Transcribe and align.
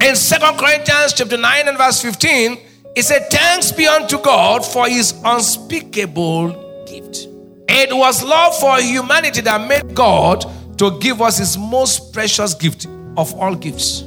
In 0.00 0.14
Second 0.14 0.58
Corinthians 0.58 1.12
chapter 1.12 1.36
9 1.36 1.68
and 1.68 1.76
verse 1.76 2.00
15, 2.00 2.58
it 2.94 3.02
said, 3.02 3.28
Thanks 3.30 3.72
be 3.72 3.86
unto 3.86 4.18
God 4.22 4.64
for 4.64 4.88
his 4.88 5.12
unspeakable 5.24 6.84
gift. 6.86 7.26
It 7.68 7.94
was 7.94 8.22
love 8.22 8.56
for 8.58 8.80
humanity 8.80 9.40
that 9.40 9.68
made 9.68 9.94
God 9.94 10.44
to 10.78 10.96
give 11.00 11.20
us 11.20 11.38
his 11.38 11.58
most 11.58 12.12
precious 12.12 12.54
gift 12.54 12.86
of 13.16 13.34
all 13.34 13.56
gifts. 13.56 14.04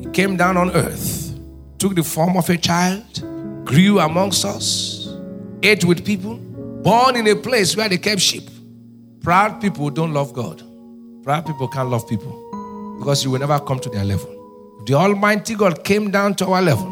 He 0.00 0.06
came 0.06 0.36
down 0.36 0.56
on 0.56 0.72
earth, 0.72 1.32
took 1.78 1.94
the 1.94 2.02
form 2.02 2.36
of 2.36 2.50
a 2.50 2.56
child, 2.56 3.04
grew 3.64 4.00
amongst 4.00 4.44
us, 4.44 5.16
ate 5.62 5.84
with 5.84 6.04
people, 6.04 6.34
born 6.36 7.14
in 7.14 7.28
a 7.28 7.36
place 7.36 7.76
where 7.76 7.88
they 7.88 7.98
kept 7.98 8.20
sheep. 8.20 8.50
Proud 9.22 9.60
people 9.60 9.90
don't 9.90 10.12
love 10.12 10.32
God. 10.32 10.62
Proud 11.22 11.46
people 11.46 11.68
can't 11.68 11.90
love 11.90 12.08
people 12.08 12.96
because 12.98 13.22
you 13.24 13.30
will 13.30 13.38
never 13.38 13.60
come 13.60 13.78
to 13.78 13.88
their 13.88 14.04
level. 14.04 14.37
The 14.86 14.94
Almighty 14.94 15.54
God 15.54 15.84
came 15.84 16.10
down 16.10 16.34
to 16.36 16.46
our 16.46 16.62
level, 16.62 16.86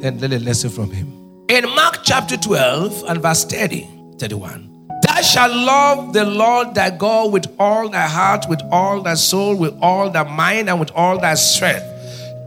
then 0.00 0.18
let 0.18 0.32
a 0.32 0.38
lesson 0.40 0.68
from 0.68 0.90
Him. 0.90 1.06
In 1.48 1.64
Mark 1.74 2.00
chapter 2.02 2.36
12 2.36 3.04
and 3.08 3.22
verse 3.22 3.44
30, 3.44 3.88
31, 4.18 4.88
Thou 5.02 5.20
shalt 5.22 5.52
love 5.54 6.12
the 6.12 6.24
Lord 6.24 6.74
thy 6.74 6.90
God 6.90 7.32
with 7.32 7.46
all 7.58 7.88
thy 7.88 8.06
heart, 8.08 8.46
with 8.48 8.60
all 8.70 9.00
thy 9.00 9.14
soul, 9.14 9.56
with 9.56 9.74
all 9.80 10.10
thy 10.10 10.24
mind, 10.24 10.68
and 10.68 10.78
with 10.80 10.90
all 10.90 11.18
thy 11.18 11.34
strength. 11.34 11.84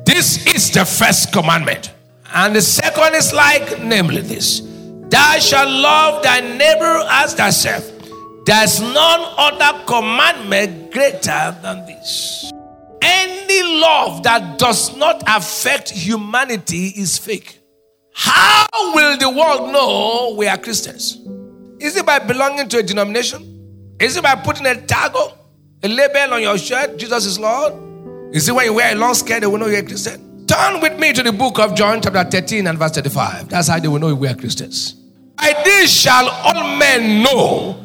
This 0.05 0.45
is 0.53 0.69
the 0.71 0.85
first 0.85 1.31
commandment. 1.31 1.91
And 2.33 2.55
the 2.55 2.61
second 2.61 3.15
is 3.15 3.33
like, 3.33 3.81
namely, 3.81 4.21
this 4.21 4.61
Thou 5.09 5.39
shalt 5.39 5.69
love 5.69 6.23
thy 6.23 6.41
neighbor 6.41 7.05
as 7.09 7.33
thyself. 7.33 7.89
There's 8.45 8.81
none 8.81 9.21
other 9.37 9.85
commandment 9.85 10.91
greater 10.91 11.55
than 11.61 11.85
this. 11.85 12.51
Any 13.53 13.79
love 13.79 14.23
that 14.23 14.57
does 14.57 14.95
not 14.97 15.21
affect 15.27 15.91
humanity 15.91 16.87
is 16.87 17.19
fake. 17.19 17.59
How 18.15 18.65
will 18.95 19.17
the 19.17 19.29
world 19.29 19.71
know 19.71 20.33
we 20.35 20.47
are 20.47 20.57
Christians? 20.57 21.19
Is 21.79 21.95
it 21.95 22.05
by 22.05 22.17
belonging 22.19 22.67
to 22.69 22.79
a 22.79 22.83
denomination? 22.83 23.95
Is 23.99 24.17
it 24.17 24.23
by 24.23 24.35
putting 24.35 24.65
a 24.65 24.75
tag, 24.81 25.15
a 25.83 25.87
label 25.87 26.33
on 26.33 26.41
your 26.41 26.57
shirt, 26.57 26.97
Jesus 26.97 27.25
is 27.27 27.37
Lord? 27.37 27.73
Is 28.33 28.49
it 28.49 28.55
when 28.55 28.65
you 28.65 28.73
wear 28.73 28.91
a 28.91 28.95
long 28.95 29.13
skirt 29.13 29.41
they 29.41 29.47
will 29.47 29.59
know 29.59 29.67
you're 29.67 29.81
a 29.81 29.85
Christian? 29.85 30.47
Turn 30.47 30.81
with 30.81 30.99
me 30.99 31.13
to 31.13 31.21
the 31.21 31.31
book 31.31 31.59
of 31.59 31.75
John, 31.75 32.01
chapter 32.01 32.23
13 32.23 32.65
and 32.65 32.79
verse 32.79 32.91
35. 32.93 33.49
That's 33.49 33.67
how 33.67 33.79
they 33.79 33.87
will 33.87 33.99
know 33.99 34.15
we 34.15 34.29
are 34.29 34.35
Christians. 34.35 34.93
By 35.35 35.53
this 35.63 35.93
shall 35.93 36.27
all 36.27 36.77
men 36.77 37.21
know 37.21 37.79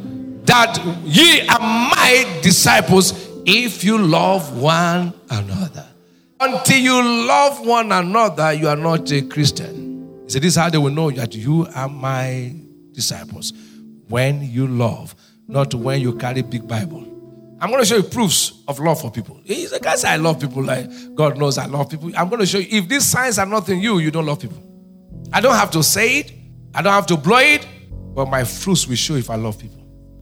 that 0.45 0.79
ye 1.05 1.47
are 1.47 1.61
my 1.61 2.41
disciples 2.43 3.28
if 3.49 3.83
you 3.83 3.97
love 3.97 4.61
one 4.61 5.15
another. 5.31 5.87
Until 6.39 6.79
you 6.79 7.27
love 7.27 7.67
one 7.67 7.91
another, 7.91 8.53
you 8.53 8.69
are 8.69 8.77
not 8.77 9.11
a 9.11 9.23
Christian. 9.23 10.23
He 10.25 10.31
said, 10.31 10.43
This 10.43 10.53
is 10.53 10.57
how 10.57 10.69
they 10.69 10.77
will 10.79 10.91
know 10.93 11.11
that 11.11 11.35
you 11.35 11.67
are 11.75 11.89
my 11.89 12.55
disciples. 12.93 13.55
When 14.09 14.43
you 14.43 14.67
love, 14.67 15.15
not 15.49 15.75
when 15.75 16.00
you 16.03 16.15
carry 16.17 16.43
big 16.43 16.69
Bible. 16.69 17.06
I'm 17.61 17.71
going 17.71 17.83
to 17.83 17.87
show 17.87 17.97
you 17.97 18.03
proofs 18.05 18.62
of 18.69 18.78
love 18.78 19.00
for 19.00 19.11
people. 19.11 19.41
He's 19.45 19.72
a 19.72 19.81
guy 19.81 19.97
say 19.97 20.11
I 20.11 20.17
love 20.17 20.39
people 20.39 20.62
like 20.62 20.89
God 21.15 21.39
knows 21.39 21.59
I 21.59 21.67
love 21.67 21.91
people. 21.91 22.12
I'm 22.17 22.28
going 22.28 22.41
to 22.41 22.47
show 22.47 22.59
you 22.59 22.69
if 22.71 22.89
these 22.89 23.05
signs 23.05 23.39
are 23.39 23.47
not 23.47 23.69
in 23.69 23.81
you, 23.81 23.99
you 23.99 24.11
don't 24.12 24.27
love 24.27 24.41
people. 24.41 24.62
I 25.33 25.41
don't 25.41 25.56
have 25.56 25.71
to 25.72 25.83
say 25.83 26.19
it, 26.19 26.33
I 26.75 26.83
don't 26.83 26.93
have 26.93 27.06
to 27.06 27.17
blow 27.17 27.39
it, 27.39 27.67
but 28.15 28.28
my 28.28 28.45
fruits 28.45 28.87
will 28.87 28.95
show 28.95 29.17
if 29.17 29.28
I 29.31 29.34
love 29.34 29.59
people. 29.59 29.81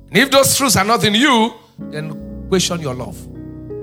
And 0.09 0.17
if 0.17 0.31
those 0.31 0.56
fruits 0.56 0.77
are 0.77 0.84
not 0.84 1.05
in 1.05 1.15
you, 1.15 1.53
then 1.79 2.25
question 2.49 2.81
your 2.81 2.95
love. 2.95 3.27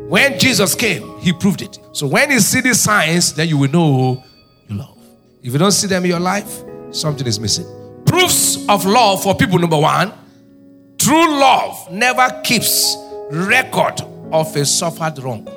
When 0.09 0.38
Jesus 0.38 0.75
came, 0.75 1.18
he 1.19 1.34
proved 1.34 1.62
it. 1.62 1.79
So 1.91 2.07
when 2.07 2.31
you 2.31 2.40
see 2.40 2.62
these 2.62 2.79
signs, 2.79 3.34
then 3.34 3.47
you 3.47 3.57
will 3.57 3.72
know 3.72 4.24
you 4.68 4.75
love. 4.75 4.97
If 5.41 5.53
you 5.53 5.59
don't 5.59 5.72
see 5.72 5.88
them 5.88 6.03
in 6.03 6.09
your 6.12 6.19
life, 6.19 6.63
something 6.91 7.25
is 7.25 7.40
missing. 7.40 7.66
Proofs 8.06 8.68
of 8.69 8.85
love 8.85 9.23
for 9.23 9.35
people 9.35 9.57
number 9.59 9.78
one, 9.79 10.13
true 10.97 11.40
love 11.40 11.91
never 11.91 12.41
keeps 12.44 12.96
record 13.31 14.02
of 14.31 14.56
a 14.56 14.66
suffered 14.66 15.19
wrong. 15.19 15.47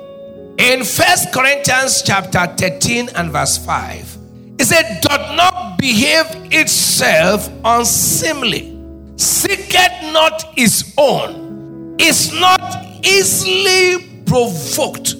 In 0.57 0.83
First 0.83 1.31
Corinthians 1.31 2.01
chapter 2.01 2.47
13 2.57 3.09
and 3.15 3.31
verse 3.31 3.57
5, 3.63 4.17
it 4.59 4.65
said, 4.65 5.01
Doth 5.01 5.35
not 5.35 5.77
behave 5.77 6.25
itself 6.51 7.47
unseemly 7.63 8.75
seeketh 9.17 10.01
not 10.13 10.57
his 10.57 10.93
own, 10.97 11.95
is 11.99 12.33
not 12.39 12.86
easily 13.03 14.23
provoked, 14.25 15.15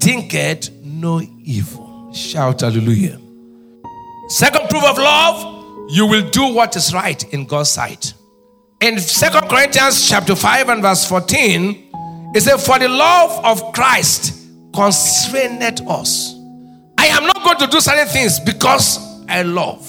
thinketh 0.00 0.70
no 0.84 1.20
evil. 1.20 2.12
Shout 2.12 2.60
hallelujah. 2.60 3.18
Second 4.28 4.68
proof 4.68 4.84
of 4.84 4.98
love, 4.98 5.90
you 5.90 6.06
will 6.06 6.28
do 6.30 6.54
what 6.54 6.76
is 6.76 6.94
right 6.94 7.22
in 7.32 7.46
God's 7.46 7.70
sight. 7.70 8.14
In 8.80 8.98
Second 8.98 9.48
Corinthians 9.48 10.08
chapter 10.08 10.34
5 10.34 10.68
and 10.68 10.82
verse 10.82 11.04
14, 11.06 12.32
it 12.34 12.42
says, 12.42 12.64
For 12.64 12.78
the 12.78 12.88
love 12.88 13.44
of 13.44 13.72
Christ 13.72 14.48
constraineth 14.72 15.86
us. 15.88 16.34
I 16.96 17.06
am 17.06 17.24
not 17.24 17.42
going 17.42 17.58
to 17.58 17.66
do 17.66 17.80
certain 17.80 18.06
things 18.06 18.38
because 18.40 18.98
I 19.28 19.42
love. 19.42 19.86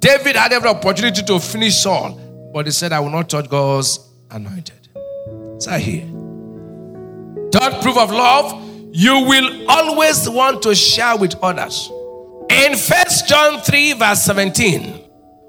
David 0.00 0.36
had 0.36 0.52
every 0.52 0.68
opportunity 0.68 1.22
to 1.22 1.40
finish 1.40 1.76
Saul, 1.76 2.20
but 2.52 2.66
he 2.66 2.72
said, 2.72 2.92
I 2.92 3.00
will 3.00 3.10
not 3.10 3.28
touch 3.28 3.48
God's 3.48 3.98
anointed. 4.30 4.88
So 5.58 5.72
here. 5.72 6.17
Third 7.58 7.82
proof 7.82 7.98
of 7.98 8.12
love, 8.12 8.52
you 8.92 9.18
will 9.20 9.68
always 9.68 10.28
want 10.30 10.62
to 10.62 10.76
share 10.76 11.16
with 11.16 11.34
others. 11.42 11.90
In 12.48 12.76
First 12.76 13.26
John 13.26 13.60
3, 13.60 13.94
verse 13.94 14.22
17, 14.22 15.04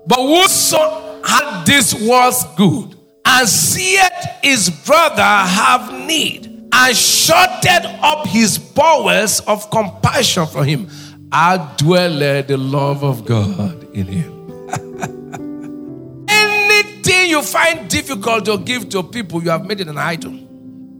but 0.07 0.17
whoso 0.17 1.21
had 1.23 1.65
this 1.65 1.93
was 1.93 2.43
good 2.55 2.95
and 3.25 3.47
seeth 3.47 4.09
his 4.41 4.71
brother 4.71 5.21
have 5.21 5.93
need 6.07 6.47
and 6.73 6.97
shutted 6.97 7.85
up 8.01 8.25
his 8.25 8.57
bowels 8.57 9.41
of 9.41 9.69
compassion 9.69 10.47
for 10.47 10.65
him, 10.65 10.89
I 11.31 11.75
dwelleth 11.77 12.47
the 12.47 12.57
love 12.57 13.03
of 13.03 13.23
God 13.23 13.83
in 13.93 14.07
him. 14.07 14.65
Anything 16.27 17.29
you 17.29 17.43
find 17.43 17.87
difficult 17.87 18.45
to 18.45 18.57
give 18.57 18.89
to 18.89 19.03
people, 19.03 19.43
you 19.43 19.51
have 19.51 19.63
made 19.63 19.79
it 19.79 19.87
an 19.87 19.99
idol. 19.99 20.48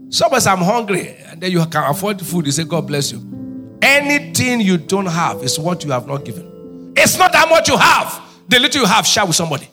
Say, 0.10 0.26
I'm 0.26 0.60
hungry, 0.60 1.16
and 1.28 1.40
then 1.40 1.52
you 1.52 1.66
can 1.68 1.90
afford 1.90 2.20
food. 2.22 2.46
You 2.48 2.52
say, 2.52 2.64
God 2.64 2.88
bless 2.88 3.12
you. 3.12 3.78
Anything 3.82 4.62
you 4.62 4.78
don't 4.78 5.06
have 5.06 5.44
is 5.44 5.60
what 5.60 5.84
you 5.84 5.92
have 5.92 6.08
not 6.08 6.26
given. 6.26 6.94
It's 6.98 7.18
not 7.18 7.34
how 7.34 7.48
much 7.48 7.70
you 7.70 7.78
have. 7.78 8.22
The 8.48 8.60
little 8.60 8.82
you 8.82 8.88
have, 8.88 9.06
share 9.06 9.26
with 9.26 9.36
somebody. 9.36 9.70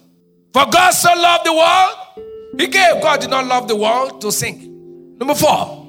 For 0.52 0.66
God 0.66 0.91
so 0.91 1.08
loved 1.14 1.47
the 1.47 1.52
world, 1.52 2.26
He 2.58 2.66
gave. 2.66 3.02
God 3.02 3.20
did 3.20 3.30
not 3.30 3.47
love 3.47 3.66
the 3.66 3.76
world 3.76 4.20
to 4.20 4.30
sing. 4.30 5.16
Number 5.19 5.34
four, 5.34 5.86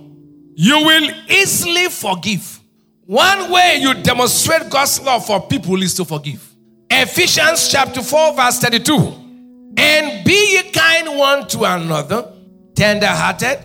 you 0.56 0.78
will 0.78 1.12
easily 1.30 1.90
forgive. 1.90 2.60
One 3.06 3.52
way 3.52 3.78
you 3.80 3.94
demonstrate 3.94 4.70
God's 4.70 5.02
love 5.02 5.26
for 5.26 5.46
people 5.48 5.82
is 5.82 5.94
to 5.96 6.06
forgive. 6.06 6.56
Ephesians 6.90 7.70
chapter 7.70 8.02
4, 8.02 8.34
verse 8.34 8.60
32. 8.60 8.94
And 9.78 10.26
be 10.26 10.56
ye 10.56 10.72
kind 10.72 11.18
one 11.18 11.48
to 11.50 11.64
another, 11.66 12.34
tender 12.76 13.08
hearted, 13.08 13.60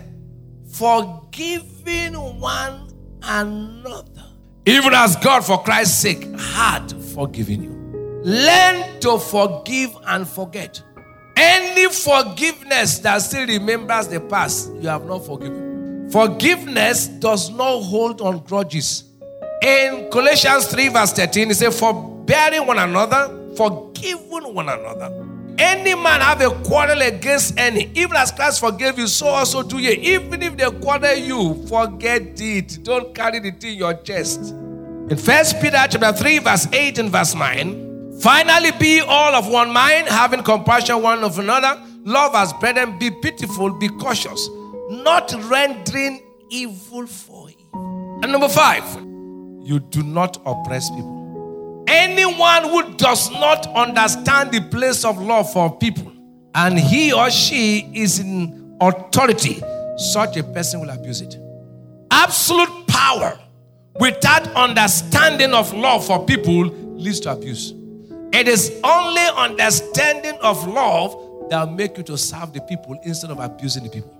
forgiving 0.73 2.15
one 2.39 2.89
another. 3.21 4.23
Even 4.65 4.93
as 4.93 5.15
God, 5.17 5.45
for 5.45 5.61
Christ's 5.63 5.99
sake, 5.99 6.23
had 6.39 6.91
forgiven 7.13 7.63
you. 7.63 7.69
Learn 8.23 8.99
to 9.01 9.19
forgive 9.19 9.95
and 10.07 10.27
forget. 10.27 10.81
Any 11.35 11.89
forgiveness 11.89 12.99
that 12.99 13.21
still 13.21 13.45
remembers 13.47 14.07
the 14.07 14.19
past, 14.21 14.71
you 14.75 14.87
have 14.87 15.05
not 15.05 15.25
forgiven. 15.25 16.09
Forgiveness 16.09 17.07
does 17.07 17.49
not 17.49 17.81
hold 17.81 18.21
on 18.21 18.39
grudges. 18.39 19.03
In 19.61 20.09
Colossians 20.11 20.67
3, 20.67 20.89
verse 20.89 21.13
13, 21.13 21.51
it 21.51 21.55
says, 21.55 21.79
Forbearing 21.79 22.65
one 22.65 22.79
another, 22.79 23.55
forgiving 23.55 24.53
one 24.53 24.69
another. 24.69 25.32
Any 25.57 25.93
man 25.93 26.21
have 26.21 26.41
a 26.41 26.49
quarrel 26.63 27.01
against 27.01 27.59
any, 27.59 27.91
even 27.93 28.15
as 28.15 28.31
Christ 28.31 28.59
forgave 28.59 28.97
you, 28.97 29.07
so 29.07 29.27
also 29.27 29.61
do 29.61 29.77
ye. 29.77 29.91
Even 29.91 30.41
if 30.41 30.57
they 30.57 30.69
quarrel 30.79 31.15
you, 31.15 31.65
forget 31.67 32.39
it. 32.41 32.83
Don't 32.83 33.13
carry 33.13 33.39
thing 33.39 33.73
in 33.73 33.77
your 33.77 33.93
chest. 33.95 34.39
In 35.09 35.17
First 35.17 35.61
Peter 35.61 35.85
chapter 35.89 36.13
3, 36.13 36.39
verse 36.39 36.67
8 36.71 36.97
and 36.99 37.09
verse 37.09 37.35
9, 37.35 38.19
finally 38.19 38.71
be 38.79 39.01
all 39.01 39.35
of 39.35 39.47
one 39.47 39.71
mind, 39.71 40.07
having 40.07 40.41
compassion 40.41 41.01
one 41.01 41.23
of 41.23 41.37
another, 41.37 41.81
love 42.03 42.33
as 42.35 42.51
brethren, 42.53 42.97
be 42.97 43.11
pitiful, 43.11 43.77
be 43.77 43.89
cautious, 43.89 44.49
not 44.89 45.33
rendering 45.49 46.23
evil 46.49 47.05
for 47.05 47.49
evil. 47.49 48.19
And 48.23 48.31
number 48.31 48.49
five, 48.49 48.83
you 49.65 49.79
do 49.79 50.03
not 50.03 50.37
oppress 50.45 50.89
people. 50.89 51.22
Anyone 51.93 52.63
who 52.69 52.95
does 52.95 53.29
not 53.29 53.67
understand 53.67 54.51
the 54.51 54.61
place 54.61 55.05
of 55.05 55.21
love 55.21 55.53
for 55.53 55.77
people 55.77 56.11
and 56.55 56.79
he 56.79 57.13
or 57.13 57.29
she 57.29 57.87
is 57.93 58.17
in 58.17 58.75
authority, 58.81 59.61
such 59.97 60.37
a 60.37 60.43
person 60.43 60.79
will 60.79 60.89
abuse 60.89 61.21
it. 61.21 61.37
Absolute 62.09 62.87
power 62.87 63.39
without 63.99 64.47
understanding 64.55 65.53
of 65.53 65.71
love 65.71 66.03
for 66.05 66.25
people 66.25 66.65
leads 66.65 67.19
to 67.19 67.31
abuse. 67.31 67.73
It 68.33 68.47
is 68.47 68.71
only 68.83 69.21
understanding 69.35 70.35
of 70.41 70.67
love 70.67 71.49
that 71.51 71.67
will 71.67 71.75
make 71.75 71.95
you 71.97 72.03
to 72.05 72.17
serve 72.17 72.53
the 72.53 72.61
people 72.61 72.99
instead 73.03 73.29
of 73.29 73.37
abusing 73.37 73.83
the 73.83 73.89
people. 73.89 74.11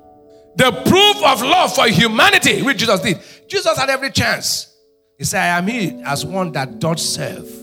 The 0.56 0.72
proof 0.72 1.24
of 1.26 1.42
love 1.42 1.74
for 1.74 1.88
humanity, 1.88 2.62
which 2.62 2.78
Jesus 2.78 3.00
did. 3.00 3.20
Jesus 3.48 3.76
had 3.76 3.90
every 3.90 4.12
chance. 4.12 4.76
He 5.18 5.24
said, 5.24 5.42
I 5.42 5.58
am 5.58 5.66
here 5.66 6.00
as 6.06 6.24
one 6.24 6.52
that 6.52 6.78
does 6.78 7.14
serve. 7.16 7.63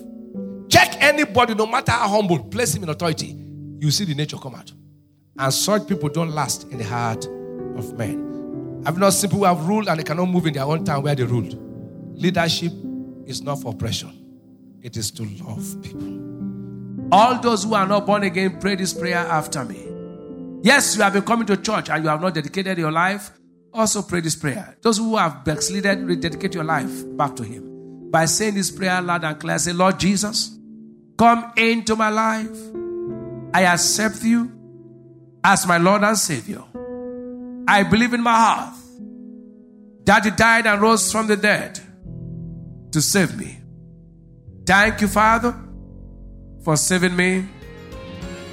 Check 0.81 1.03
anybody, 1.03 1.55
no 1.55 1.67
matter 1.67 1.93
how 1.93 2.09
humble, 2.09 2.39
place 2.39 2.75
him 2.75 2.85
in 2.85 2.89
authority. 2.89 3.37
You 3.81 3.91
see 3.91 4.07
the 4.07 4.15
nature 4.15 4.39
come 4.39 4.55
out. 4.55 4.73
And 5.39 5.53
such 5.53 5.87
people 5.87 6.09
don't 6.09 6.31
last 6.31 6.65
in 6.71 6.79
the 6.79 6.85
heart 6.85 7.27
of 7.27 7.99
men. 7.99 8.83
I've 8.87 8.97
not 8.97 9.11
seen 9.11 9.29
people 9.29 9.41
who 9.41 9.45
have 9.45 9.69
ruled 9.69 9.89
and 9.89 10.01
they 10.01 10.05
cannot 10.05 10.27
move 10.31 10.47
in 10.47 10.55
their 10.55 10.65
own 10.65 10.85
time 10.87 11.03
where 11.03 11.15
they 11.15 11.25
ruled. 11.25 11.55
Leadership 12.19 12.73
is 13.27 13.43
not 13.43 13.61
for 13.61 13.73
oppression, 13.73 14.81
it 14.83 14.97
is 14.97 15.11
to 15.11 15.23
love 15.45 15.83
people. 15.83 17.09
All 17.13 17.39
those 17.39 17.65
who 17.65 17.75
are 17.75 17.87
not 17.87 18.07
born 18.07 18.23
again, 18.23 18.59
pray 18.59 18.77
this 18.77 18.95
prayer 18.95 19.19
after 19.19 19.65
me. 19.67 19.87
Yes, 20.63 20.97
you 20.97 21.03
have 21.03 21.13
been 21.13 21.23
coming 21.23 21.47
to 21.49 21.59
church 21.59 21.91
and 21.91 22.03
you 22.03 22.09
have 22.09 22.23
not 22.23 22.33
dedicated 22.33 22.79
your 22.79 22.93
life. 22.93 23.33
Also 23.75 24.01
pray 24.01 24.21
this 24.21 24.37
prayer. 24.37 24.79
Those 24.81 24.97
who 24.97 25.17
have 25.17 25.45
backslided, 25.45 25.99
rededicate 26.07 26.55
your 26.55 26.65
life 26.65 27.05
back 27.19 27.37
to 27.37 27.43
Him. 27.43 28.11
By 28.11 28.25
saying 28.25 28.55
this 28.55 28.71
prayer 28.71 29.03
loud 29.03 29.25
and 29.25 29.39
clear, 29.39 29.59
say, 29.59 29.73
Lord 29.73 29.99
Jesus, 29.99 30.57
come 31.21 31.53
into 31.59 31.95
my 31.97 32.09
life. 32.09 32.59
I 33.53 33.65
accept 33.65 34.23
you 34.25 34.51
as 35.45 35.67
my 35.67 35.77
Lord 35.77 36.03
and 36.03 36.17
Savior. 36.17 36.63
I 37.69 37.83
believe 37.83 38.15
in 38.15 38.23
my 38.23 38.35
heart 38.35 38.75
that 40.07 40.25
He 40.25 40.31
died 40.31 40.67
and 40.67 40.81
rose 40.81 41.13
from 41.13 41.27
the 41.27 41.37
dead 41.37 41.79
to 42.93 43.03
save 43.03 43.37
me. 43.37 43.59
Thank 44.65 45.03
you, 45.03 45.09
Father, 45.09 45.55
for 46.65 46.79
saving 46.79 47.15
me. 47.15 47.45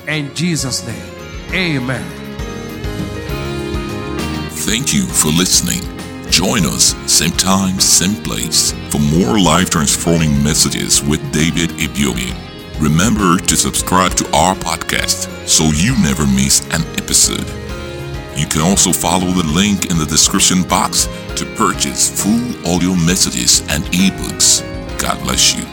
In 0.06 0.36
Jesus' 0.36 0.86
name, 0.86 1.10
amen. 1.54 2.06
Thank 4.68 4.94
you 4.94 5.06
for 5.06 5.30
listening. 5.30 5.82
Join 6.30 6.66
us 6.66 6.96
same 7.10 7.32
time, 7.32 7.80
same 7.80 8.22
place 8.24 8.74
for 8.90 9.00
more 9.00 9.40
life 9.40 9.70
transforming 9.70 10.44
messages 10.44 11.02
with 11.02 11.22
David 11.32 11.70
Ibiyeomie. 11.80 12.57
Remember 12.80 13.38
to 13.38 13.58
subscribe 13.58 14.14
to 14.14 14.26
our 14.36 14.54
podcast 14.54 15.48
so 15.48 15.66
you 15.66 15.98
never 16.04 16.28
miss 16.28 16.62
an 16.68 16.84
episode. 16.98 17.46
You 18.38 18.46
can 18.46 18.62
also 18.62 18.92
follow 18.92 19.32
the 19.32 19.44
link 19.44 19.90
in 19.90 19.98
the 19.98 20.06
description 20.06 20.62
box 20.62 21.08
to 21.38 21.46
purchase 21.56 22.08
full 22.22 22.54
audio 22.68 22.94
messages 22.94 23.62
and 23.70 23.84
ebooks. 23.86 24.62
God 25.00 25.20
bless 25.24 25.56
you. 25.56 25.64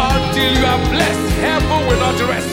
Until 0.00 0.58
you 0.58 0.66
are 0.66 0.90
blessed, 0.90 1.34
heaven 1.38 1.86
will 1.86 2.00
not 2.00 2.20
rest. 2.28 2.47